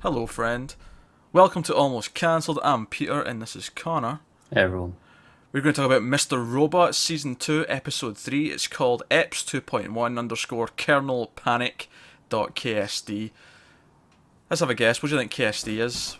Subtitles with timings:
[0.00, 0.76] Hello, friend.
[1.32, 2.60] Welcome to Almost Cancelled.
[2.62, 4.20] I'm Peter, and this is Connor.
[4.54, 4.94] Hey everyone.
[5.50, 6.38] We're going to talk about Mr.
[6.38, 8.52] Robot Season 2, Episode 3.
[8.52, 11.90] It's called EPS 2.1 underscore kernel panic
[12.28, 13.32] dot KSD.
[14.48, 15.02] Let's have a guess.
[15.02, 16.16] What do you think KSD is?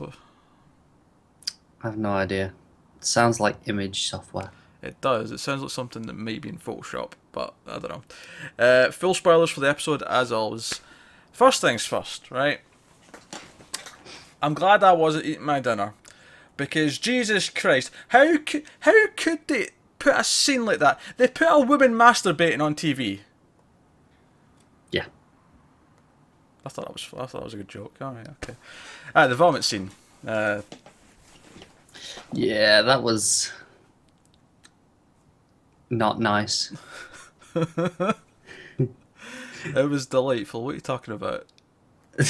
[1.81, 2.55] I have no idea.
[2.97, 4.51] It sounds like image software.
[4.83, 5.31] It does.
[5.31, 8.03] It sounds like something that may be in Photoshop, but I don't know.
[8.59, 10.81] Uh, full spoilers for the episode, as always.
[11.31, 12.59] First things first, right?
[14.43, 15.95] I'm glad I wasn't eating my dinner
[16.57, 20.99] because Jesus Christ, how could how could they put a scene like that?
[21.17, 23.21] They put a woman masturbating on TV.
[24.93, 25.07] Yeah.
[26.65, 27.97] I thought that was I thought that was a good joke.
[28.01, 28.55] All right, okay.
[29.15, 29.91] Ah, the vomit scene.
[30.27, 30.63] Uh,
[32.33, 33.53] Yeah, that was
[35.91, 36.73] not nice.
[37.55, 38.15] it
[39.75, 40.65] was delightful.
[40.65, 41.47] What are you talking about?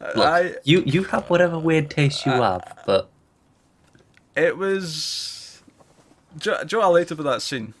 [0.00, 3.08] Look, I you you have whatever weird taste you uh, have, but
[4.36, 5.62] it was.
[6.38, 7.72] Joe, Joe, I liked about that scene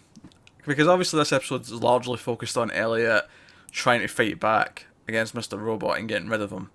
[0.66, 3.28] because obviously this episode is largely focused on Elliot
[3.70, 5.60] trying to fight back against Mr.
[5.60, 6.70] Robot and getting rid of him,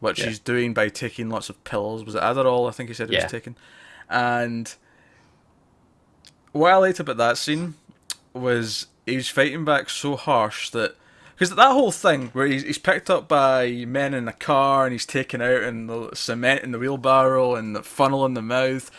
[0.00, 0.26] which Yeah.
[0.26, 2.04] he's doing by taking lots of pills.
[2.04, 2.68] Was it Adderall?
[2.68, 3.22] I think he said he Yeah.
[3.22, 3.54] was taking,
[4.10, 4.74] and
[6.50, 7.74] what I liked about that scene
[8.34, 10.96] was he was fighting back so harsh that
[11.42, 14.92] because that whole thing where he's, he's picked up by men in a car and
[14.92, 18.92] he's taken out and the cement in the wheelbarrow and the funnel in the mouth.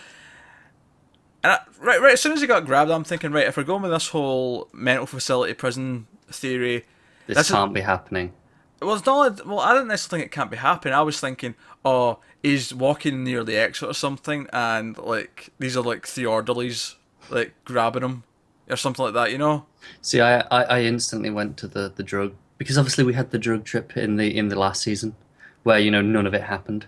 [1.41, 3.63] And I, right, right as soon as he got grabbed, I'm thinking, right, if we're
[3.63, 6.83] going with this whole mental facility prison theory,
[7.27, 8.33] this can't be happening.
[8.81, 9.47] well, it's not.
[9.47, 10.94] Well, I didn't necessarily think it can't be happening.
[10.94, 15.81] I was thinking, oh, he's walking near the exit or something, and like these are
[15.81, 16.95] like the orderlies,
[17.30, 18.23] like grabbing him
[18.69, 19.31] or something like that.
[19.31, 19.66] You know?
[20.02, 23.39] See, I, I, I instantly went to the, the drug because obviously we had the
[23.39, 25.16] drug trip in the in the last season,
[25.64, 26.88] where you know none of it happened.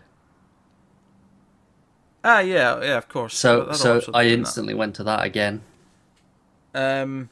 [2.24, 3.38] Ah, yeah, yeah, of course.
[3.38, 4.40] So so I do that.
[4.40, 5.62] instantly went to that again.
[6.74, 7.30] Um,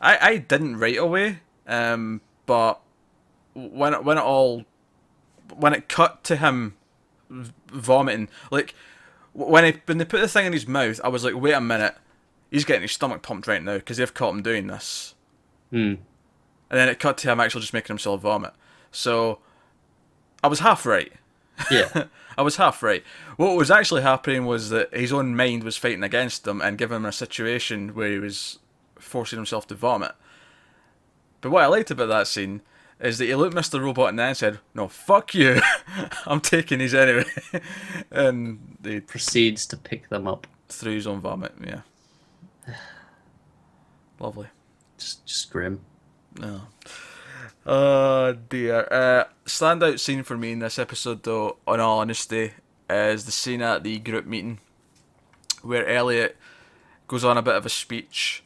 [0.00, 1.40] I I didn't right away.
[1.66, 2.80] Um, but
[3.54, 4.64] when it, when it all
[5.54, 6.74] when it cut to him
[7.30, 8.74] vomiting, like
[9.32, 11.60] when he when they put the thing in his mouth, I was like, wait a
[11.60, 11.94] minute,
[12.52, 15.14] he's getting his stomach pumped right now because they've caught him doing this.
[15.70, 15.94] Hmm.
[16.70, 18.52] And then it cut to him actually just making himself vomit.
[18.92, 19.40] So
[20.44, 21.12] I was half right.
[21.70, 22.04] Yeah.
[22.38, 23.02] I was half right.
[23.36, 26.96] What was actually happening was that his own mind was fighting against him and giving
[26.96, 28.58] him a situation where he was
[28.98, 30.12] forcing himself to vomit.
[31.40, 32.62] But what I liked about that scene
[33.00, 33.80] is that he looked Mr.
[33.82, 35.60] Robot and then said, No, fuck you.
[36.26, 37.24] I'm taking these anyway.
[38.10, 40.46] and he Proceeds to pick them up.
[40.68, 41.82] Through his own vomit, yeah.
[44.20, 44.48] Lovely.
[44.98, 45.80] Just just grim.
[46.38, 46.62] No.
[47.66, 48.86] Oh dear.
[48.90, 52.52] Uh, standout scene for me in this episode, though, on all honesty,
[52.88, 54.58] is the scene at the group meeting
[55.62, 56.36] where Elliot
[57.06, 58.42] goes on a bit of a speech.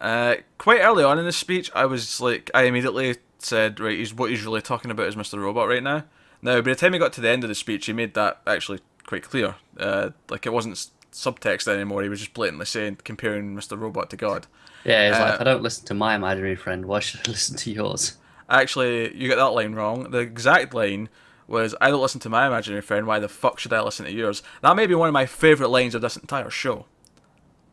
[0.00, 4.14] Uh, quite early on in the speech, I was like, I immediately said, right, he's
[4.14, 5.38] what he's really talking about is Mr.
[5.38, 6.04] Robot right now.
[6.42, 8.40] Now, by the time he got to the end of the speech, he made that
[8.46, 9.56] actually quite clear.
[9.78, 12.02] Uh, like it wasn't subtext anymore.
[12.02, 13.78] He was just blatantly saying, comparing Mr.
[13.78, 14.46] Robot to God.
[14.84, 16.86] Yeah, it's Uh, like I don't listen to my imaginary friend.
[16.86, 18.16] Why should I listen to yours?
[18.48, 20.10] Actually, you got that line wrong.
[20.10, 21.08] The exact line
[21.48, 23.06] was, "I don't listen to my imaginary friend.
[23.06, 25.68] Why the fuck should I listen to yours?" That may be one of my favorite
[25.70, 26.86] lines of this entire show.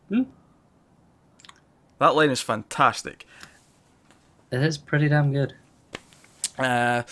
[0.09, 0.24] Hmm.
[2.00, 3.26] That line is fantastic.
[4.52, 5.53] It is pretty damn good.
[6.58, 7.03] Uh,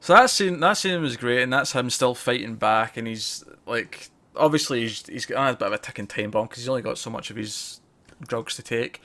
[0.00, 3.44] so that scene, that scene was great, and that's him still fighting back, and he's
[3.66, 6.82] like, obviously he's, he's got a bit of a ticking time bomb because he's only
[6.82, 7.80] got so much of his
[8.26, 9.00] drugs to take.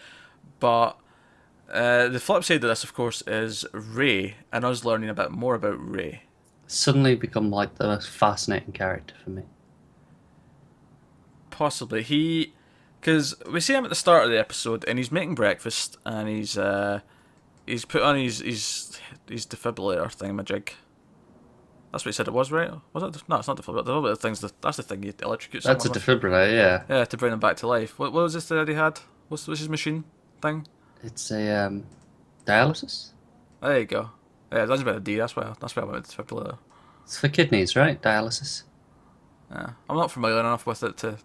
[0.60, 0.98] But
[1.72, 5.32] uh, the flip side of this, of course, is Ray, and us learning a bit
[5.32, 6.24] more about Ray.
[6.68, 9.44] Suddenly become like the most fascinating character for me.
[11.50, 12.54] Possibly he,
[13.00, 16.28] because we see him at the start of the episode, and he's making breakfast, and
[16.30, 17.02] he's uh,
[17.66, 20.70] he's put on his his his defibrillator thingamajig.
[21.94, 22.72] That's what he said it was, right?
[22.94, 23.22] Was it?
[23.30, 23.86] No, it's not defibrillator.
[23.86, 26.84] The other thing's the that's the thing you electrocute That's a defibrillator, yeah.
[26.90, 28.00] Yeah, to bring them back to life.
[28.00, 29.00] What, what was this that he had?
[29.28, 30.04] What's, what's his machine
[30.42, 30.66] thing?
[31.04, 31.86] It's a um,
[32.48, 33.12] dialysis.
[33.62, 34.10] There you go.
[34.52, 35.18] Yeah, that's about a D.
[35.18, 36.58] That's why that's why I went with defibrillator.
[37.04, 38.02] It's for kidneys, right?
[38.02, 38.64] Dialysis.
[39.52, 41.20] Yeah, I'm not familiar enough with it to.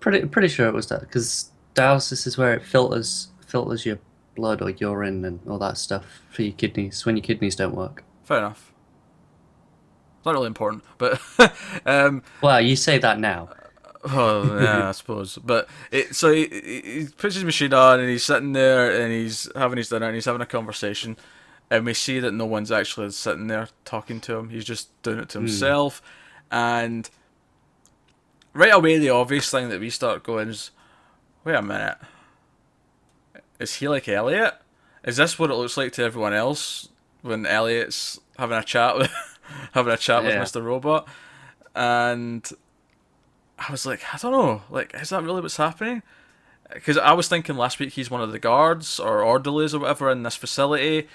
[0.00, 4.00] Pretty pretty sure it was that because dialysis is where it filters filters your
[4.34, 8.02] blood or urine and all that stuff for your kidneys when your kidneys don't work.
[8.24, 8.69] Fair enough.
[10.20, 11.18] It's not really important, but
[11.86, 13.48] um, Well, you say that now.
[14.04, 15.38] Oh yeah, I suppose.
[15.44, 19.10] But it, so he, he he puts his machine on and he's sitting there and
[19.10, 21.16] he's having his dinner and he's having a conversation,
[21.70, 24.50] and we see that no one's actually sitting there talking to him.
[24.50, 26.02] He's just doing it to himself,
[26.50, 27.08] and
[28.52, 30.70] right away the obvious thing that we start going is,
[31.44, 31.96] wait a minute,
[33.58, 34.52] is he like Elliot?
[35.02, 36.90] Is this what it looks like to everyone else
[37.22, 39.10] when Elliot's having a chat with
[39.72, 40.40] having a chat Yeah.
[40.40, 40.62] with Mr.
[40.62, 41.06] Robot?
[41.74, 42.48] And
[43.58, 46.02] I was like, I don't know, like, is that really what's happening?
[46.72, 50.10] Because I was thinking last week he's one of the guards or orderlies or whatever
[50.10, 51.08] in this facility,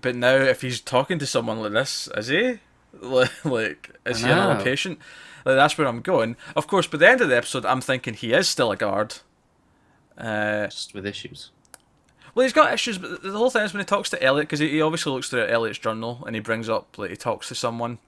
[0.00, 2.58] but now if he's talking to someone like this, is he?
[3.44, 4.64] Like, is he another know.
[4.64, 4.98] patient?
[5.44, 6.36] Like, that's where I'm going.
[6.56, 9.16] Of course, by the end of the episode, I'm thinking he is still a guard.
[10.16, 11.50] Uh, Just with issues.
[12.38, 14.60] Well, he's got issues, but the whole thing is when he talks to Elliot, because
[14.60, 17.56] he, he obviously looks through Elliot's journal and he brings up, like, he talks to
[17.56, 17.98] someone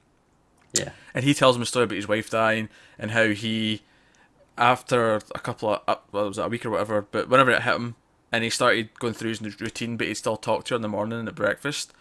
[0.72, 0.90] Yeah.
[1.12, 3.82] and he tells him a story about his wife dying and how he,
[4.56, 7.62] after a couple of, uh, well, was it a week or whatever, but whenever it
[7.62, 7.96] hit him,
[8.30, 10.88] and he started going through his routine, but he'd still talk to her in the
[10.88, 11.92] morning and at breakfast.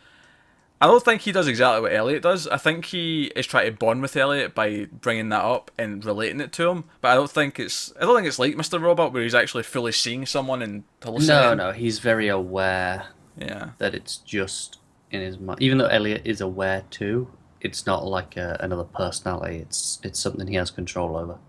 [0.81, 2.47] I don't think he does exactly what Elliot does.
[2.47, 6.39] I think he is trying to bond with Elliot by bringing that up and relating
[6.39, 6.85] it to him.
[7.01, 8.79] But I don't think it's I don't think it's like Mr.
[8.81, 11.57] Robot where he's actually fully seeing someone and hallucinating.
[11.57, 13.71] no, no, he's very aware Yeah.
[13.79, 14.77] that it's just
[15.11, 15.61] in his mind.
[15.61, 17.29] Even though Elliot is aware too,
[17.59, 19.57] it's not like a, another personality.
[19.57, 21.39] It's it's something he has control over.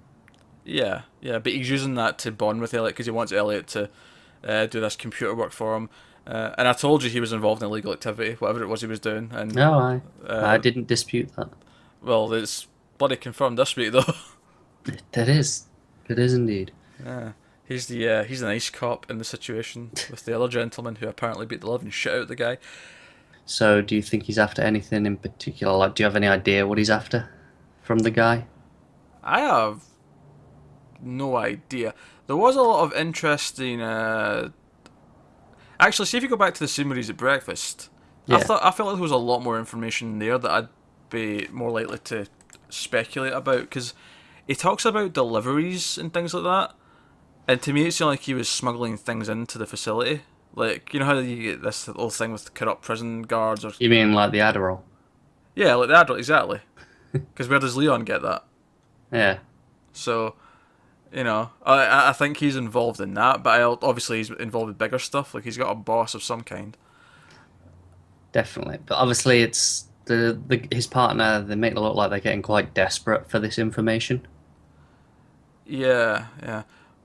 [0.65, 3.89] Yeah, yeah, but he's using that to bond with Elliot because he wants Elliot to
[4.45, 5.89] uh, do this computer work for him.
[6.27, 8.87] Uh, and I told you he was involved in illegal activity, whatever it was he
[8.87, 9.31] was doing.
[9.33, 11.49] And No, I Uh, I didn't dispute that.
[12.03, 12.67] well, it's
[12.99, 14.05] bloody confirmed this week though.
[15.13, 15.67] That is,
[16.09, 16.73] it is indeed.
[17.05, 17.33] yeah,
[17.65, 21.07] he's the uh, he's the nice cop in the situation with the other gentleman who
[21.07, 22.57] apparently beat the living shit out of the guy.
[23.45, 25.77] So, do you think he's after anything in particular?
[25.77, 27.29] Like, do you have any idea what he's after
[27.83, 28.47] from the guy?
[29.23, 29.83] I have
[31.03, 31.95] no idea.
[32.27, 33.81] There was a lot of interesting.
[33.83, 34.51] Uh...
[35.81, 37.89] Actually, see if you go back to the scene where he's at breakfast.
[38.29, 38.39] I Yeah.
[38.45, 40.69] thought I felt like there was a lot more information there that I'd
[41.11, 42.27] be more likely to
[42.69, 43.95] speculate about because
[44.47, 46.75] he talks about deliveries and things like that,
[47.49, 50.23] and to me it seemed like he was smuggling things into the facility.
[50.55, 53.89] Like you know how you get this little thing with corrupt prison guards or You
[53.91, 54.83] mean like the Adderall?
[55.57, 56.61] yeah, like the Adderall exactly.
[57.13, 58.45] Because where does Leon get that?
[59.13, 59.39] Yeah.
[59.93, 60.37] So,
[61.13, 64.79] you know, I- I think he's involved in that, but I, obviously he's involved with
[64.79, 65.35] bigger stuff.
[65.35, 66.77] Like he's got a boss of some kind.
[68.33, 71.43] Definitely, but obviously it's the, the his partner.
[71.43, 74.27] They make it look like they're getting quite desperate for this information.
[75.67, 76.63] Yeah, yeah.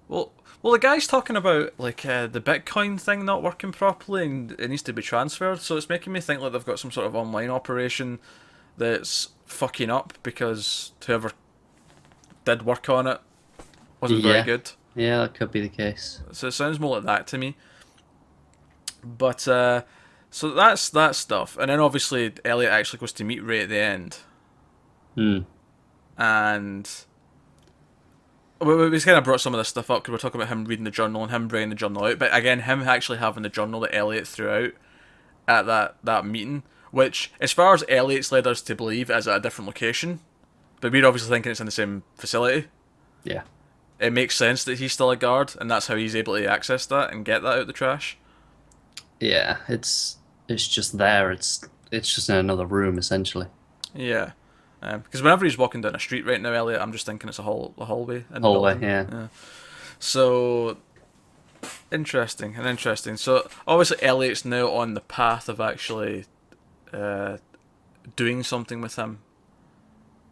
[0.07, 0.31] Well,
[0.61, 4.69] well, the guy's talking about like uh, the Bitcoin thing not working properly and it
[4.69, 5.59] needs to be transferred.
[5.61, 8.19] So it's making me think like they've got some sort of online operation
[8.77, 11.31] that's fucking up because whoever
[12.45, 13.21] did work on it
[14.01, 14.71] wasn't very good.
[14.95, 16.21] Yeah, that could be the case.
[16.31, 17.55] So it sounds more like that to me.
[19.03, 19.83] But uh,
[20.29, 23.77] so that's that stuff, and then obviously Elliot actually goes to meet Ray at the
[23.79, 24.17] end,
[25.15, 25.39] Hmm.
[26.17, 26.89] and
[28.59, 30.65] we, we kind of brought some of this stuff up because we're talking about him
[30.65, 32.17] reading the journal and him bringing the journal out.
[32.19, 34.71] But again, him actually having the journal that Elliot threw out
[35.47, 39.37] at that that meeting, which, as far as Elliot's led us to believe, is at
[39.37, 40.19] a different location,
[40.81, 42.67] but we're obviously thinking it's in the same facility.
[43.23, 43.43] Yeah.
[43.99, 46.85] It makes sense that he's still a guard, and that's how he's able to access
[46.87, 48.17] that and get that out of the trash.
[49.19, 50.17] Yeah, it's
[50.49, 51.31] it's just there.
[51.31, 53.47] It's it's just in another room essentially.
[53.93, 54.31] Yeah.
[54.81, 57.43] Because whenever he's walking down a street right now, Elliot, I'm just thinking it's a
[57.43, 58.23] hall, a hallway.
[58.29, 58.89] the Hallway, building.
[58.89, 59.27] yeah.
[59.97, 60.77] So
[61.91, 63.17] interesting and interesting.
[63.17, 66.25] So obviously Elliot's now on the path of actually
[66.93, 67.37] uh,
[68.15, 69.19] doing something with him.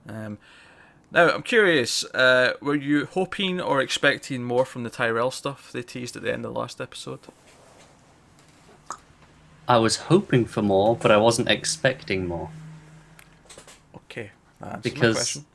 [0.07, 0.37] Um,
[1.13, 2.03] now I'm curious.
[2.05, 6.33] Uh, were you hoping or expecting more from the Tyrell stuff they teased at the
[6.33, 7.19] end of the last episode?
[9.67, 12.49] I was hoping for more, but I wasn't expecting more.
[13.95, 14.31] Okay,
[14.81, 15.45] Because- question.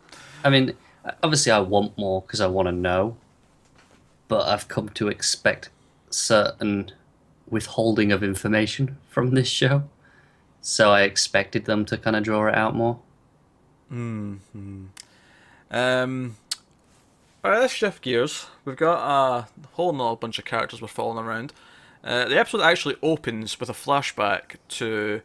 [0.44, 0.74] I mean,
[1.22, 3.16] obviously I want more because I want to know,
[4.28, 5.68] but I've come to expect
[6.10, 6.92] certain
[7.50, 9.88] withholding of information from this show.
[10.60, 13.00] So I expected them to kind of draw it out more.
[13.92, 14.86] Mm-hmm.
[15.70, 16.36] Um,
[17.44, 18.46] alright, let's shift gears.
[18.64, 21.52] We've got a whole nother bunch of characters we're following around.
[22.02, 25.22] Uh, the episode actually opens with a flashback to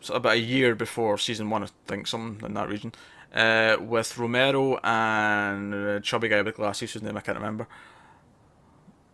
[0.00, 2.92] sort of about a year before season one, I think, something in that region,
[3.34, 7.66] uh, with Romero and a chubby guy with glasses, whose name I can't remember.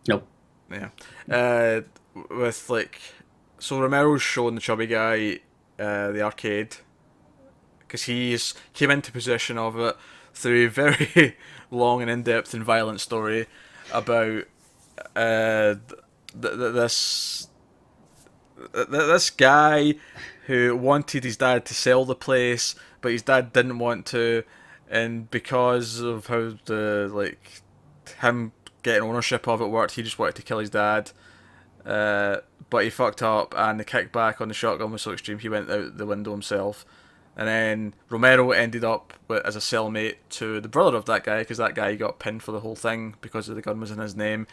[0.07, 0.27] Nope.
[0.71, 0.89] Yeah.
[1.29, 1.81] Uh,
[2.29, 2.99] with like,
[3.59, 5.39] so Romero's showing the chubby guy
[5.79, 6.75] uh, the arcade
[7.79, 9.95] because he's came into possession of it
[10.39, 11.35] through a very
[11.71, 13.47] long and in-depth and violent story
[13.93, 14.45] about
[15.15, 15.75] uh,
[16.41, 17.47] th- th- this
[18.57, 19.95] th- th- this guy
[20.47, 24.43] who wanted his dad to sell the place, but his dad didn't want to,
[24.89, 27.61] and because of how the like
[28.21, 31.11] him getting ownership of it worked, he just wanted to kill his dad.
[31.85, 32.37] Uh,
[32.69, 35.69] but he fucked up, and the kickback on the shotgun was so extreme he went
[35.69, 36.85] out the window himself.
[37.39, 41.39] And then Romero ended up with, as a cellmate to the brother of that guy
[41.39, 44.13] because that guy got pinned for the whole thing because the gun was in his
[44.13, 44.45] name.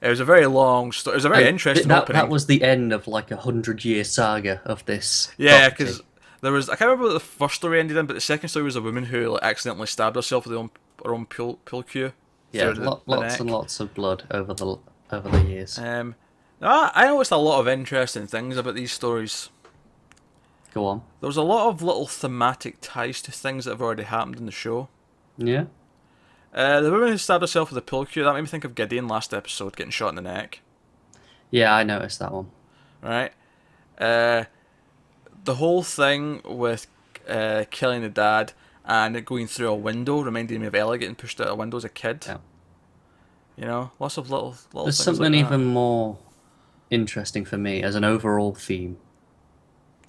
[0.00, 1.12] It was a very long story.
[1.12, 2.22] It was a very And interesting that, opening.
[2.22, 5.30] that was the end of like a hundred year saga of this.
[5.36, 6.00] Yeah, because
[6.40, 8.64] there was I can't remember what the first story ended in, but the second story
[8.64, 10.70] was a woman who like, accidentally stabbed herself with her own
[11.04, 12.14] her own pul pull cue.
[12.52, 14.78] yeah, lo- the lots and lots of blood over the
[15.12, 15.78] over the years.
[15.78, 16.14] Um,
[16.62, 19.50] I I noticed a lot of interesting things about these stories.
[20.72, 21.02] Go on.
[21.20, 24.46] There was a lot of little thematic ties to things that have already happened in
[24.46, 24.88] the show.
[25.36, 25.64] Yeah.
[26.54, 28.74] Uh, the woman who stabbed herself with a pull cue that made me think of
[28.74, 30.60] Gideon last episode getting shot in the neck.
[31.50, 32.50] Yeah, I noticed that one.
[33.02, 33.32] right?
[33.98, 34.44] Uh,
[35.44, 36.86] the whole thing with
[37.28, 38.52] uh, killing the dad
[38.84, 41.76] and it going through a window reminded me of Ellie getting pushed out a window
[41.76, 42.24] as a kid.
[42.26, 42.38] Yeah.
[43.56, 44.84] You know, lots of little little.
[44.84, 46.18] There's something like even more
[46.90, 48.96] interesting for me as an overall theme.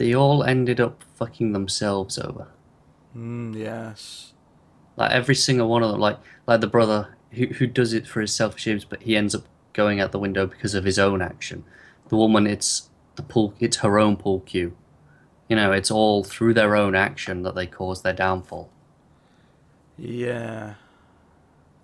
[0.02, 2.48] They all ended up fucking themselves over.
[3.16, 4.34] Mm, yes.
[4.98, 6.18] Like every single one of them, like
[6.48, 9.44] like the brother who who does it for his selfish aims, but he ends up
[9.74, 11.66] going out the window because of his own action.
[12.10, 14.76] The woman, it's the pull, it's her own pull cue.
[15.48, 18.72] You know, it's all through their own action that they cause their downfall.
[20.00, 20.74] Yeah.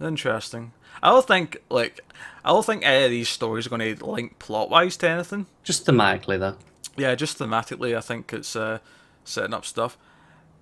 [0.01, 0.71] Interesting.
[1.03, 1.99] I don't think like
[2.43, 5.45] I don't think any of these stories are going to link plot wise to anything.
[5.61, 6.57] Just thematically, though.
[6.97, 8.79] Yeah, just thematically, I think it's uh,
[9.23, 9.97] setting up stuff.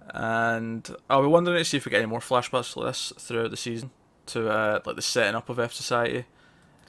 [0.09, 3.51] And I'll be wondering to see if we get any more flashbacks like this throughout
[3.51, 3.89] the season
[4.27, 6.25] to uh, like the setting up of F Society.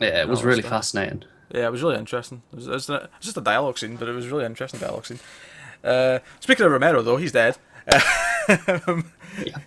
[0.01, 0.71] Yeah, it was really stuff.
[0.73, 1.25] fascinating.
[1.51, 2.43] Yeah, it was really interesting.
[2.53, 4.29] It was, it was, a- it was just a dialogue scene, but it was a
[4.31, 5.21] really interesting dialogue scene.
[5.83, 7.57] Uh, speaking of Romero, though, he's dead.
[8.87, 9.13] Um,
[9.45, 9.59] Yeah.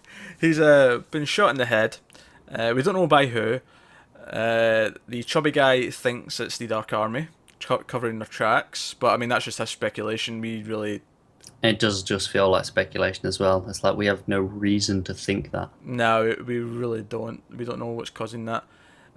[0.41, 1.97] He's uh, been shot in the head.
[2.51, 3.59] Uh, we don't know by who.
[4.25, 7.27] Uh, the chubby guy thinks it's the Dark Army
[7.59, 10.41] co- covering their tracks, but I mean that's just a speculation.
[10.41, 11.01] We really
[11.61, 13.65] It does just feel like speculation as well.
[13.67, 15.69] It's like we have no reason to think that.
[15.83, 17.43] no, we really don't.
[17.55, 18.63] We don't know what's causing that.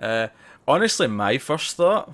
[0.00, 0.28] Uh,
[0.66, 2.12] honestly, my first thought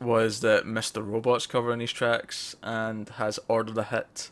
[0.00, 1.06] was that Mr.
[1.06, 4.30] Robot's covering these tracks and has ordered a hit.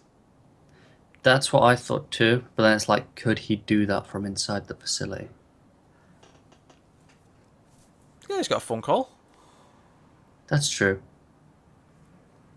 [1.23, 4.69] That's what I thought too, but then it's like, could he do that from inside
[4.69, 5.29] the facility?
[8.29, 9.11] Yeah, he's got a phone call.
[10.51, 11.01] That's true.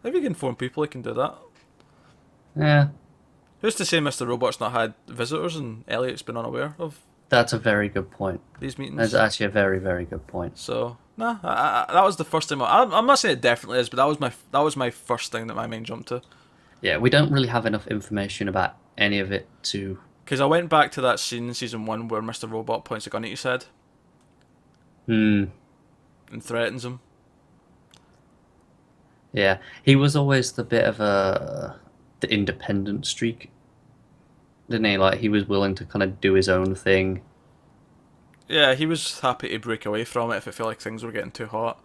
[0.04, 1.36] If you can inform people, he can do that.
[2.56, 2.88] Yeah,
[3.62, 4.28] Who's to say Mr.
[4.28, 8.42] Robot's not had visitors and Elliot's been unaware of that's a very good point.
[8.60, 8.98] these meetings?
[8.98, 10.58] That's actually a very, very good point.
[10.60, 12.62] So, nah, I, I, that was the first time.
[12.62, 15.32] I, I'm not saying it definitely is, but that was my that was my first
[15.32, 16.22] thing that my mind jumped to.
[16.82, 19.98] Yeah, we don't really have enough information about any of it to.
[20.26, 22.52] Because I went back to that scene in season one where Mr.
[22.52, 23.66] Robot points a gun at his head
[25.06, 25.46] Hmm.
[26.32, 27.00] and threatens him.
[29.34, 31.80] Yeah, he was always the bit of a
[32.20, 33.52] the independent streak,
[34.70, 34.98] didn't he?
[34.98, 37.22] Like he was willing to kind of do his own thing.
[38.48, 41.12] Yeah, he was happy to break away from it if it felt like things were
[41.12, 41.82] getting too hot.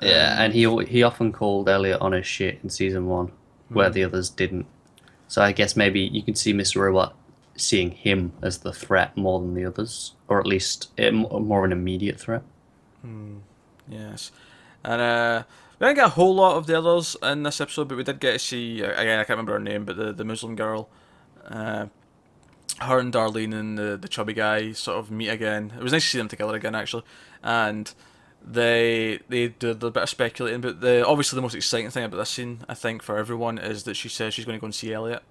[0.00, 3.32] Yeah, Um, and he he often called Elliot on his shit in season one,
[3.72, 3.94] where Hmm.
[3.94, 4.66] the others didn't.
[5.28, 6.80] So I guess maybe you can see Mr.
[6.80, 7.14] Robot
[7.56, 11.64] seeing him as the threat more than the others, or at least eh, m- more
[11.64, 12.42] an immediate threat.
[13.88, 14.30] Yes,
[14.84, 15.42] and uh,
[15.82, 18.20] we didn't get a whole lot of the others in this episode, but we did
[18.20, 19.18] get to see uh, again.
[19.18, 20.88] I can't remember her name, but the the Muslim girl,
[21.48, 21.86] uh,
[22.80, 25.72] her and Darlene and the the chubby guy sort of meet again.
[25.76, 27.02] It was nice to see them together again, actually,
[27.42, 27.92] and
[28.40, 30.60] they they did a bit of speculating.
[30.60, 33.82] But the obviously the most exciting thing about this scene, I think, for everyone is
[33.82, 35.24] that she says she's going to go and see Elliot.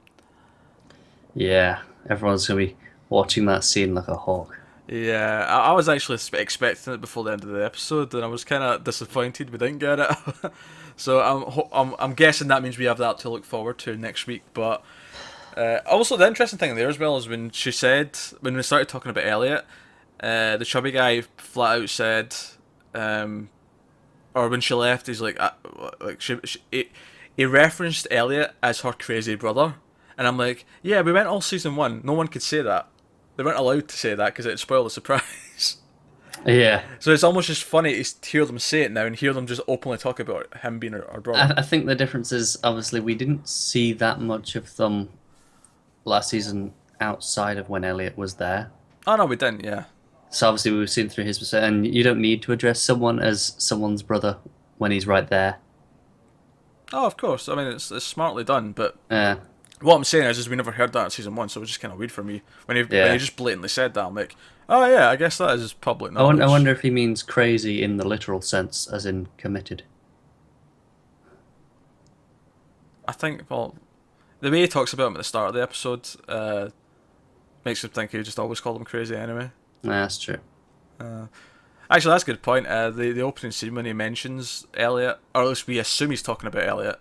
[1.34, 1.80] Yeah,
[2.10, 2.76] everyone's gonna be
[3.08, 4.60] watching that scene like a hawk.
[4.92, 8.28] Yeah, I, I was actually expecting it before the end of the episode, and I
[8.28, 10.12] was kind of disappointed we didn't get it.
[10.98, 14.28] so I'm, I'm I'm guessing that means we have that to look forward to next
[14.28, 14.42] week.
[14.54, 14.84] But
[15.56, 18.90] uh, also the interesting thing there as well is when she said when we started
[18.90, 19.66] talking about Elliot,
[20.20, 22.36] uh, the chubby guy flat out said,
[22.94, 23.48] um,
[24.36, 25.52] or when she left, he's like, uh,
[26.02, 26.90] like she, she he,
[27.38, 29.76] he referenced Elliot as her crazy brother,
[30.18, 32.90] and I'm like, yeah, we went all season one, no one could say that.
[33.36, 35.78] They weren't allowed to say that because it'd spoil the surprise.
[36.44, 39.46] Yeah, so it's almost just funny to hear them say it now and hear them
[39.46, 41.54] just openly talk about him being our, her brother.
[41.56, 45.10] I, I think the difference is obviously we didn't see that much of them
[46.04, 48.72] last season outside of when Elliot was there.
[49.06, 49.64] oh no, we didn't.
[49.64, 49.84] Yeah,
[50.32, 53.54] So obviously we've seen through his perspective, and you don't need to address someone as
[53.60, 54.38] someone's brother
[54.80, 55.58] when he's right there.
[56.92, 57.48] Oh, of course.
[57.48, 59.36] I mean, it's, it's smartly done, but Yeah.
[59.82, 61.70] What I'm saying is, is we never heard that in season one, so it was
[61.70, 64.06] just kind of weird for me when he when he just blatantly said that.
[64.06, 64.36] I'm like,
[64.70, 66.28] oh yeah, I guess that is public I knowledge.
[66.28, 69.84] wonder, I wonder if he means crazy in the literal sense, as in committed.
[73.08, 73.76] I think well,
[74.40, 76.70] the way he talks about him at the start of the episode uh,
[77.66, 79.52] makes him think he just always called him crazy anyway.
[79.84, 80.38] Yeah, that's true.
[81.00, 81.26] Uh,
[81.90, 82.68] actually, that's a good point.
[82.68, 86.22] Uh, the the opening scene when he mentions Elliot, or at least we assume he's
[86.22, 87.00] talking about Elliot.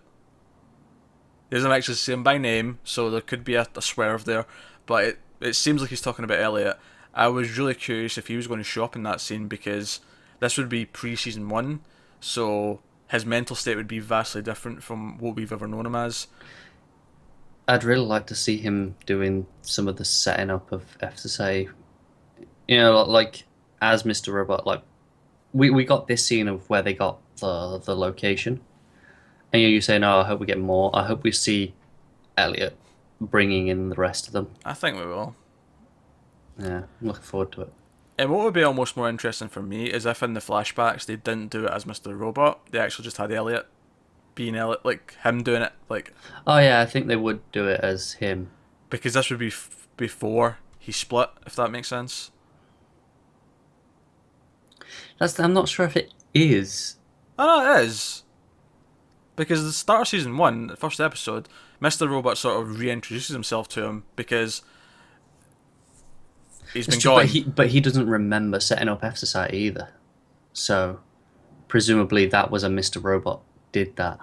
[1.51, 4.45] Doesn't actually say him by name, so there could be a, a swerve there.
[4.85, 6.77] But it, it seems like he's talking about Elliot.
[7.13, 9.99] I was really curious if he was going to show up in that scene because
[10.39, 11.81] this would be pre season one,
[12.19, 12.79] so
[13.09, 16.27] his mental state would be vastly different from what we've ever known him as.
[17.67, 21.69] I'd really like to see him doing some of the setting up of FSA.
[22.67, 23.43] You know, like
[23.81, 24.33] as Mr.
[24.33, 24.65] Robot.
[24.65, 24.83] Like
[25.53, 28.61] we we got this scene of where they got the the location,
[29.53, 31.73] and you're saying, "Oh, I hope we get more." I hope we see
[32.37, 32.75] Elliot
[33.19, 34.49] bringing in the rest of them.
[34.65, 35.35] I think we will.
[36.57, 37.73] Yeah, I'm looking forward to it.
[38.17, 41.15] And what would be almost more interesting for me is if in the flashbacks they
[41.15, 42.17] didn't do it as Mr.
[42.17, 43.67] Robot, they actually just had Elliot
[44.35, 46.13] being Elliot, like him doing it, like
[46.45, 48.49] Oh yeah, I think they would do it as him.
[48.89, 52.31] because this would be f- before he split, if that makes sense.
[55.19, 56.97] That's I'm not sure if it is.
[57.37, 58.23] Oh no, it is.
[59.35, 61.47] Because the start of season one, the first episode,
[61.81, 62.09] Mr.
[62.09, 64.61] Robot sort of reintroduces himself to him because
[66.73, 67.21] he's been true, gone.
[67.21, 69.89] but he but he doesn't remember setting up F Society either.
[70.53, 70.99] So
[71.67, 73.01] presumably that was a Mr.
[73.01, 74.19] Robot did that.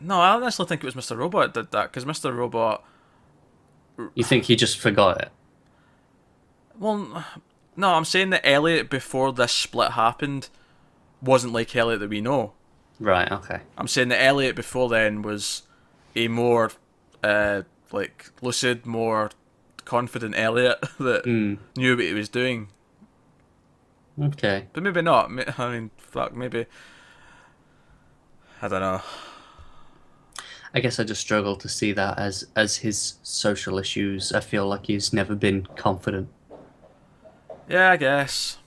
[0.00, 1.16] No, I honestly think it was Mr.
[1.16, 2.34] Robot that did that because Mr.
[2.36, 2.84] Robot
[4.14, 5.30] You think he just forgot it?
[6.78, 7.24] Well,
[7.76, 10.50] no, I'm saying that Elliot before this split happened
[11.24, 12.52] wasn't like Elliot that we know.
[13.00, 13.60] Right, okay.
[13.76, 15.62] I'm saying that Elliot before then was
[16.14, 16.70] a more
[17.22, 19.30] uh, like lucid, more
[19.84, 22.68] confident Elliot that Mm, knew what he was doing.
[24.22, 24.66] okay.
[24.72, 25.30] But maybe not.
[25.58, 26.66] I mean, fuck, maybe.
[28.62, 29.02] I don't know.
[30.72, 34.32] I guess I just struggle to see that as as his social issues.
[34.32, 36.28] I feel like he's never been confident.
[37.68, 38.58] Yeah, I guess.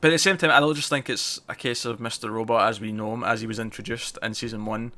[0.00, 2.30] But at the same time, I don't just think it's a case of Mr.
[2.30, 4.92] Robot as we know him, as he was introduced in season one.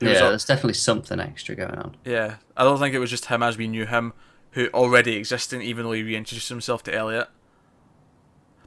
[0.00, 1.96] There yeah, a- there's definitely something extra going on.
[2.04, 4.14] Yeah, I don't think it was just him as we knew him,
[4.52, 7.28] who already existed, even though he reintroduced himself to Elliot.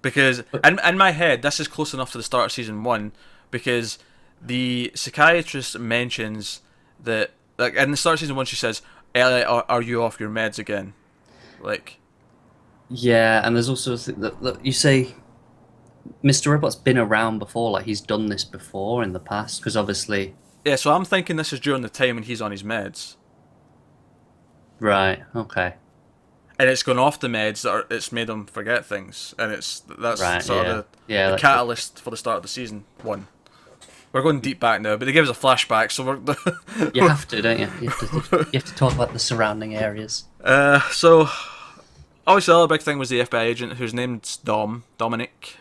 [0.01, 3.11] Because in in my head, this is close enough to the start of season one,
[3.51, 3.97] because
[4.41, 6.61] the psychiatrist mentions
[7.03, 8.81] that, like in the start of season one, she says,
[9.15, 10.93] "Elliot, are, are you off your meds again?"
[11.59, 11.97] Like,
[12.89, 15.15] Yeah, and there's also th- that, that you say
[16.23, 16.51] Mr.
[16.51, 20.75] Robot's been around before, like he's done this before in the past, because obviously, yeah.
[20.75, 23.15] So I'm thinking this is during the time when he's on his meds,
[24.79, 25.23] right?
[25.35, 25.75] Okay,
[26.57, 29.81] and it's gone off the meds that are, it's made him forget things, and it's
[29.99, 31.31] that's right, sort yeah, of the, yeah.
[31.31, 33.27] the catalyst for the start of the season one.
[34.11, 36.91] We're going deep back now, but they give us a flashback, so we're.
[36.93, 37.67] You have to, don't you?
[37.81, 40.23] You have to, you have to talk about the surrounding areas.
[40.41, 41.27] uh, so,
[42.25, 45.57] obviously, the other big thing was the FBI agent who's named Dom, Dominic.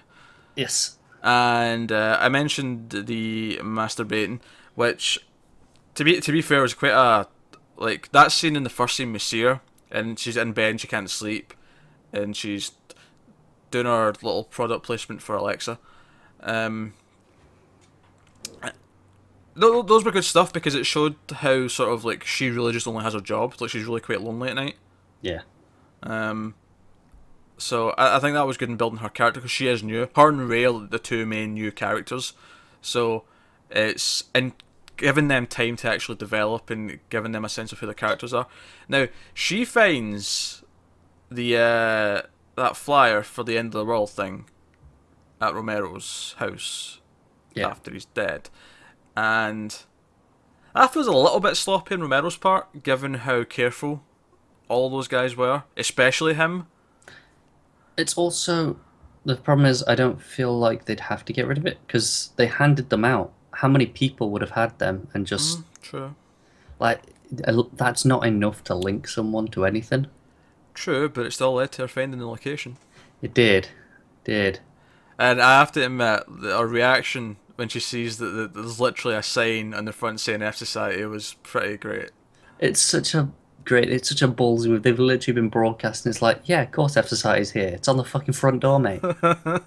[0.56, 0.98] Yes.
[1.22, 4.40] And uh, I mentioned the masturbating,
[4.74, 5.18] which,
[5.94, 7.28] to be to be fair, was quite a.
[7.76, 10.80] Like, that scene in the first scene we see her, and she's in bed and
[10.80, 11.54] she can't sleep,
[12.12, 12.72] and she's
[13.72, 15.80] doing her little product placement for Alexa.
[16.40, 16.94] Um,
[19.54, 22.86] tho- those were good stuff because it showed how sort of like she really just
[22.86, 24.76] only has her job, like she's really quite lonely at night.
[25.20, 25.40] Yeah.
[26.02, 26.54] Um,
[27.58, 30.08] so I, I think that was good in building her character because she is new.
[30.16, 32.32] Her and Ray are the two main new characters.
[32.80, 33.24] So
[33.70, 34.52] it's in
[34.96, 38.32] giving them time to actually develop and giving them a sense of who the characters
[38.34, 38.46] are.
[38.88, 40.62] Now she finds
[41.30, 42.22] the uh,
[42.56, 44.44] that flyer for the end of the world thing
[45.40, 47.00] at Romero's house
[47.54, 47.68] Yeah.
[47.68, 48.50] after he's dead,
[49.16, 49.76] and
[50.74, 54.02] that feels a little bit sloppy on Romero's part, given how careful
[54.68, 56.66] all those guys were, especially him.
[57.96, 58.76] It's also
[59.24, 62.30] the problem is I don't feel like they'd have to get rid of it because
[62.36, 63.32] they handed them out.
[63.52, 66.14] How many people would have had them and just Mm, true.
[66.78, 70.06] like that's not enough to link someone to anything.
[70.74, 72.76] True, but it still led to her finding the location.
[73.22, 73.68] It did,
[74.24, 74.60] did.
[75.18, 79.22] And I have to admit, her reaction when she sees that that there's literally a
[79.22, 82.10] sign on the front saying F Society was pretty great.
[82.58, 83.28] It's such a
[83.64, 83.90] great.
[83.90, 84.82] It's such a ballsy move.
[84.82, 86.10] They've literally been broadcasting.
[86.10, 87.68] It's like, yeah, of course, F Society's here.
[87.68, 89.02] It's on the fucking front door, mate.
[89.22, 89.60] no,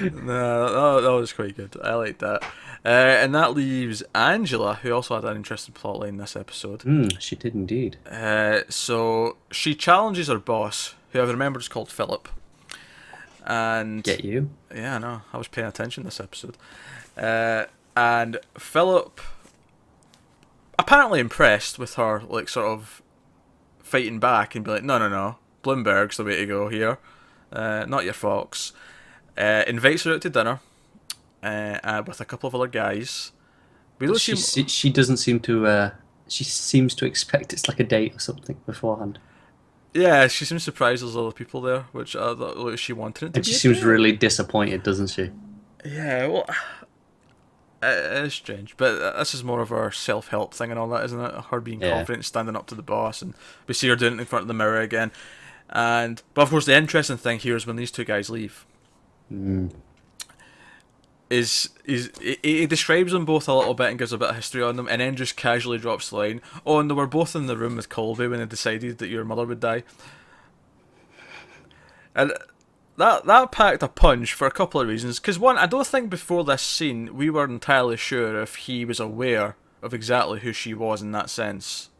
[0.00, 1.76] that, that was quite good.
[1.82, 2.42] I like that.
[2.84, 6.82] Uh, and that leaves Angela, who also had an interesting plotline in this episode.
[6.82, 7.96] Hmm, she did indeed.
[8.08, 12.28] Uh, so she challenges her boss, who I remember is called Phillip.
[13.44, 14.50] And Get you?
[14.74, 15.22] yeah, I know.
[15.32, 16.56] I was paying attention this episode.
[17.16, 17.64] Uh,
[17.96, 19.20] and Phillip,
[20.78, 23.02] apparently impressed with her, like sort of
[23.82, 26.98] fighting back and be like, no, no, no, Bloomberg's the way to go here,
[27.52, 28.72] uh, not your Fox.
[29.36, 30.60] Uh, invites her out to dinner
[31.42, 33.32] uh, uh, with a couple of other guys.
[33.98, 35.66] We don't She, seem, she doesn't seem to.
[35.66, 35.90] Uh,
[36.28, 39.18] she seems to expect it's like a date or something beforehand.
[39.94, 42.14] yeah, she seems surprised there's other people there, which
[42.78, 43.50] she wanted it to And be.
[43.50, 45.30] she seems really disappointed, doesn't she?
[45.84, 46.46] Yeah, well,
[47.82, 51.20] it is strange, but this is more of her self-help thing and all that, isn't
[51.20, 51.34] it?
[51.50, 51.90] Her being Yeah.
[51.90, 53.34] confident, standing up to the boss, and
[53.66, 55.12] we see her doing it in front of the mirror again.
[55.70, 58.64] And but of course, the interesting thing here is when these two guys leave.
[59.32, 59.70] Mm.
[61.30, 64.36] Is is he, he describes them both a little bit and gives a bit of
[64.36, 67.36] history on them, and then just casually drops the line, "Oh, and they were both
[67.36, 69.84] in the room with Colby when they decided that your mother would die."
[72.14, 72.32] And
[72.98, 75.18] that that packed a punch for a couple of reasons.
[75.18, 79.00] Because one, I don't think before this scene we were entirely sure if he was
[79.00, 81.90] aware of exactly who she was in that sense.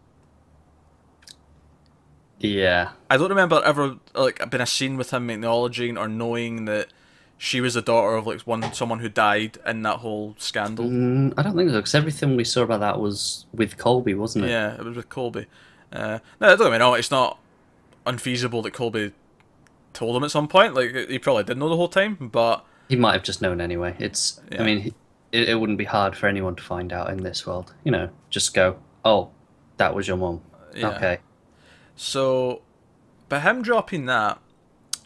[2.38, 2.90] Yeah.
[3.11, 6.88] I don't remember ever like been a scene with him acknowledging or knowing that
[7.37, 10.87] she was the daughter of like one someone who died in that whole scandal.
[10.87, 14.46] Mm, I don't think so, because everything we saw about that was with Colby, wasn't
[14.46, 14.50] it?
[14.50, 15.46] Yeah, it was with Colby.
[15.92, 16.98] Uh, no, don't get me wrong.
[16.98, 17.38] It's not
[18.04, 19.12] unfeasible that Colby
[19.98, 20.74] told him at some point.
[20.74, 23.96] Like he probably did know the whole time, but He might have just known anyway.
[23.98, 24.40] It's.
[24.52, 24.62] Yeah.
[24.62, 24.94] I mean,
[25.32, 27.74] it, it wouldn't be hard for anyone to find out in this world.
[27.84, 29.30] You know, just go, oh,
[29.76, 30.40] that was your mum.
[30.74, 30.90] Yeah.
[30.90, 31.18] Okay.
[31.96, 32.62] So,
[33.28, 34.38] but him dropping that,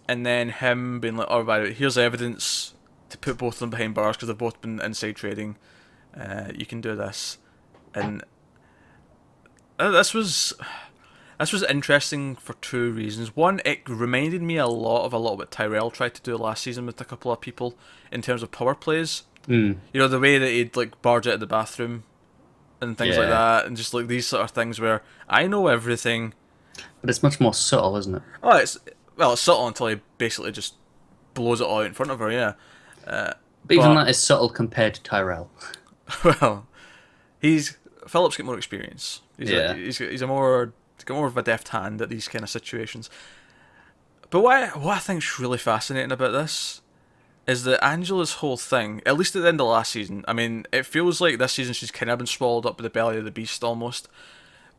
[0.07, 2.75] and then him being like, "Oh, right, here's evidence
[3.09, 5.57] to put both of them behind bars because they've both been inside trading.
[6.15, 7.39] Uh, you can do this,"
[7.95, 8.23] and
[9.79, 10.53] uh, this was
[11.43, 13.37] this was interesting for two reasons.
[13.37, 16.37] One, it reminded me a lot of a lot of what Tyrell tried to do
[16.37, 17.77] last season with a couple of people
[18.11, 19.25] in terms of power plays.
[19.49, 19.79] Mm.
[19.93, 22.05] You know, the way that he'd like barge out of the bathroom
[22.81, 26.35] and things like that, and just like these sort of things where I know everything.
[27.01, 28.23] But it's much more subtle, isn't it?
[28.43, 28.79] Oh, it's
[29.17, 30.75] well, it's subtle until he basically just
[31.35, 32.31] blows it all out in front of her.
[32.31, 32.55] Yeah.
[33.07, 33.33] Uh,
[33.65, 35.51] But even But- that is subtle compared to Tyrell.
[36.25, 36.67] well,
[37.41, 37.77] he's
[38.07, 39.21] Phillip's got more experience.
[39.39, 39.73] He's Yeah.
[39.73, 40.73] a, he's he's a more
[41.03, 43.11] he's more of a deft hand at these kind of situations.
[44.31, 46.81] But what I, what I think's really fascinating about this
[47.47, 50.67] is that Angela's whole thing, at least at the end of last season, I mean,
[50.73, 53.25] it feels like this season she's kind of been swallowed up by the belly of
[53.25, 54.09] the beast almost.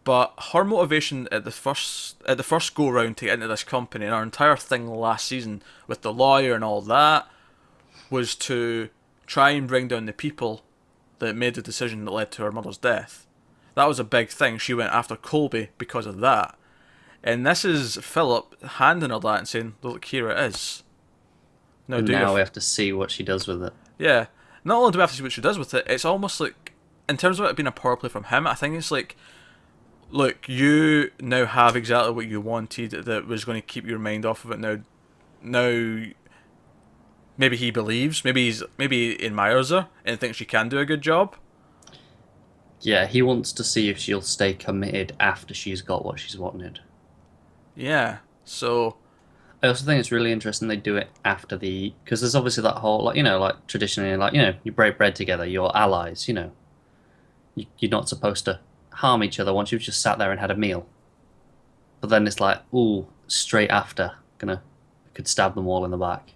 [0.04, 3.64] But her motivation at the first at the first go round to get into this
[3.64, 7.28] company and our entire thing last season with the lawyer and all that
[8.10, 8.90] was to
[9.26, 10.64] try and bring down the people
[11.20, 13.26] that made the decision that led to her mother's death.
[13.76, 14.58] That was a big thing.
[14.58, 16.56] She went after Colby because of that.
[17.24, 20.84] And this is Phillip handing her that and saying, Look, here it is.
[21.88, 23.74] Now And do now we have to see what she does with it.
[23.98, 24.28] yeah.
[24.66, 26.72] Not only do we have to see what she does with it, it's almost like,
[27.10, 29.18] in terms of it being a power play from him, I think it's like,
[30.10, 34.26] look, you now have exactly what you wanted that was going to keep your mind
[34.26, 34.60] off of it.
[34.60, 34.80] Now,
[35.42, 36.06] now,
[37.38, 40.86] maybe he believes, maybe he's, maybe he admires her and thinks she can do a
[40.86, 41.36] good job.
[42.84, 46.82] Yeah, he wants to see if she'll stay committed after she's got what she's wanted.
[47.76, 48.17] Yeah.
[48.43, 48.98] So,
[49.63, 52.76] I also think it's really interesting they do it after the because there's obviously that
[52.76, 56.28] whole like you know like traditionally like you know you break bread together you're allies
[56.28, 56.52] you know
[57.56, 60.52] you, you're not supposed to harm each other once you've just sat there and had
[60.52, 60.86] a meal
[62.02, 64.62] but then it's like ooh straight after gonna
[65.13, 66.34] could stab them all in the back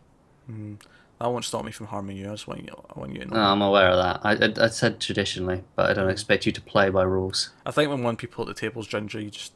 [0.49, 0.77] mm.
[1.19, 2.27] That won't stop me from harming you.
[2.27, 3.35] I just want you, I want you to know.
[3.35, 6.51] no, I'm aware of that I, I, I said traditionally but I don't expect you
[6.51, 9.53] to play by rules I think when one people at the table's ginger, you just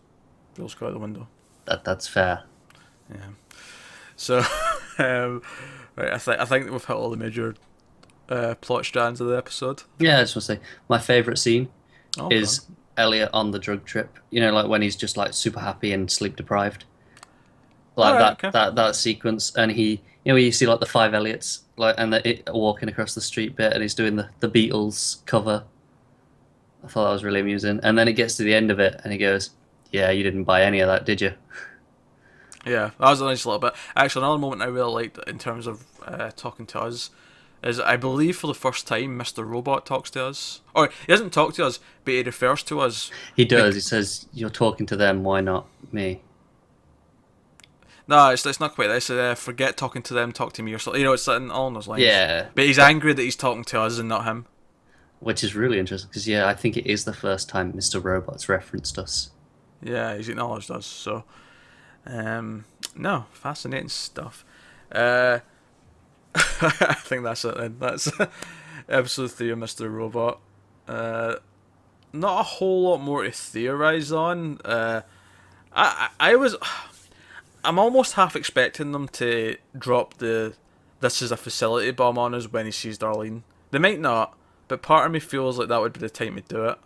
[0.58, 1.28] rules go out the window.
[1.66, 2.44] that that's fair
[3.10, 3.18] Yeah.
[4.16, 4.40] So,
[5.00, 5.42] um,
[5.96, 7.56] right, I think I think we've hit all the major
[8.30, 9.84] uh, plot strands of the episode.
[10.00, 11.70] yeah I just want to say my favorite scene
[12.20, 12.66] Oh, is
[12.98, 14.20] Elliot on the drug trip.
[14.32, 16.84] You know, like when he's just like super happy and sleep deprived.
[17.96, 18.52] Like Alright, that okay.
[18.52, 22.14] that that sequence, and he, you know, you see like the five Elliots, like and
[22.14, 25.66] the, it, walking across the street bit, and he's doing the the Beatles cover.
[26.84, 29.00] I thought that was really amusing, and then it gets to the end of it,
[29.04, 29.52] and he goes,
[29.92, 31.34] "Yeah, you didn't buy any of that, did you?"
[32.64, 33.74] Yeah, that was a nice little bit.
[33.96, 37.10] Actually, another moment I really liked in terms of uh, talking to us
[37.64, 39.44] is I believe for the first time Mr.
[39.48, 40.62] Robot talks to us.
[40.76, 43.12] Or he doesn't talk to us, but he refers to us.
[43.36, 43.76] He does.
[43.76, 45.24] He says, "You're talking to them.
[45.24, 46.22] Why not me?"
[48.12, 48.98] No, it's, it's not quite that.
[48.98, 51.00] It's uh, forget talking to them, talk to me, or something.
[51.02, 52.04] You know, it's something along those lines.
[52.04, 54.46] Yeah, But he's angry that he's talking to us and not him.
[55.20, 58.04] which is really interesting because yeah, I think it is the first time Mr.
[58.04, 59.32] Robot's referenced us.
[59.82, 60.86] Yeah, he's acknowledged us.
[60.86, 61.24] So,
[62.06, 64.44] um, no, fascinating stuff.
[64.92, 65.40] Uh,
[66.36, 67.78] I think that's it then.
[67.80, 68.12] That's
[68.90, 69.92] episode three of Mr.
[69.92, 70.40] Robot.
[70.88, 71.36] Uh,
[72.14, 74.60] not a whole lot more to theorize on.
[74.66, 75.02] Uh,
[75.74, 76.56] I, I I was,
[77.64, 80.54] I'm almost half expecting them to drop the
[81.00, 83.42] this is a facility bomb on us when he sees Darlene.
[83.72, 86.42] They might not, but part of me feels like that would be the time to
[86.42, 86.78] do it.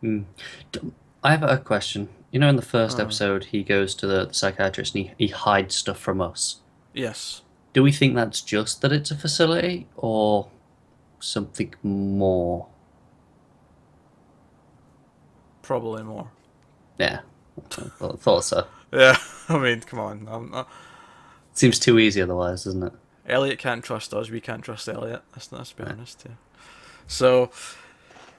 [0.00, 0.22] Hmm.
[1.22, 2.08] I have a question.
[2.30, 3.02] You know, in the first Oh.
[3.02, 6.56] episode, he goes to the psychiatrist and he, he hides stuff from us.
[6.94, 7.42] Yes.
[7.72, 10.48] Do we think that's just that it's a facility or
[11.20, 12.66] something more?
[15.62, 16.28] Probably more.
[16.98, 17.20] Yeah,
[17.70, 18.66] I thought so.
[18.92, 19.16] Yeah,
[19.54, 20.28] I mean, come on.
[20.30, 20.68] I'm not...
[21.54, 22.92] Seems too easy otherwise, doesn't it?
[23.26, 24.30] Elliot can't trust us.
[24.30, 25.22] We can't trust Elliot.
[25.32, 26.24] That's let's be honest.
[26.24, 26.34] Yeah.
[27.08, 27.50] So,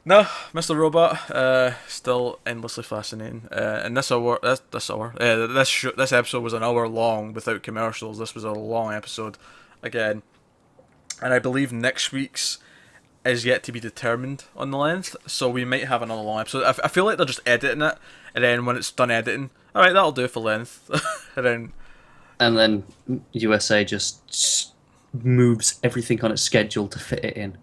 [0.06, 0.78] no, Mr.
[0.78, 3.50] Robot, uh, still endlessly fascinating.
[3.52, 6.88] Uh, and this hour, this this hour, uh, this sh- this episode was an hour
[6.88, 8.17] long without commercials.
[8.17, 9.38] This was a long episode,
[9.84, 10.24] again.
[11.21, 12.58] And I believe next week's
[13.23, 15.15] is yet to be determined on the length.
[15.27, 16.63] So we might have another long episode.
[16.63, 17.97] I, I feel like they're just editing it,
[18.34, 20.89] and then when it's done editing, all right, that'll do for length.
[21.36, 21.73] and then
[22.39, 22.84] And then
[23.34, 24.73] USA just
[25.13, 27.57] moves everything on its schedule to fit it in.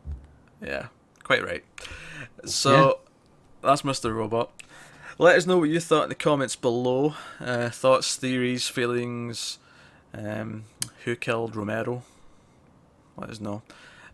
[0.62, 0.86] Yeah,
[1.24, 1.64] quite right.
[2.44, 3.00] So
[3.62, 4.14] that's Mr.
[4.14, 4.50] Robot.
[5.20, 7.14] Let us know what you thought in the comments below.
[7.40, 9.58] Uh, thoughts, theories, feelings.
[10.14, 10.64] Um,
[11.04, 12.04] who killed Romero?
[13.16, 13.62] Let us know.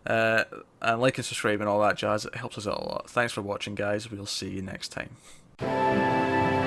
[0.05, 0.43] Uh,
[0.81, 2.25] and like and subscribe and all that jazz.
[2.25, 3.09] It helps us out a lot.
[3.09, 4.11] Thanks for watching, guys.
[4.11, 6.64] We'll see you next time.